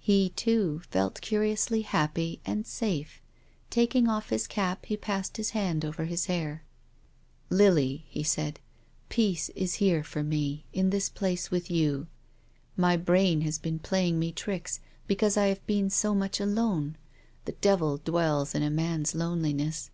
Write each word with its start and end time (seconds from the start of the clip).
He, 0.00 0.30
too, 0.30 0.80
felt 0.90 1.20
curiously 1.20 1.82
happy 1.82 2.40
and 2.44 2.66
safe. 2.66 3.22
Taking 3.70 4.08
off 4.08 4.30
his 4.30 4.48
cap 4.48 4.84
he 4.86 4.96
passed 4.96 5.36
his 5.36 5.50
hand 5.50 5.84
over 5.84 6.04
his 6.06 6.24
hair." 6.26 6.64
Lily," 7.48 8.04
he 8.08 8.24
said," 8.24 8.58
peace 9.08 9.50
is 9.50 9.74
here 9.74 10.02
for 10.02 10.24
me, 10.24 10.64
in 10.72 10.90
this 10.90 11.08
place 11.08 11.52
with 11.52 11.70
you. 11.70 12.08
My 12.76 12.96
brain 12.96 13.42
has 13.42 13.60
been 13.60 13.78
playing 13.78 14.18
me 14.18 14.32
tricks 14.32 14.80
because 15.06 15.36
I 15.36 15.46
have 15.46 15.64
been 15.64 15.90
so 15.90 16.12
much 16.12 16.40
alone, 16.40 16.96
the 17.44 17.52
devil 17.52 17.98
dwells 17.98 18.56
in 18.56 18.64
a 18.64 18.70
man's 18.70 19.14
loneliness. 19.14 19.92